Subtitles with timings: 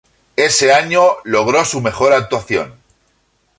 [0.35, 2.73] Ese año, logró su mejor actuación.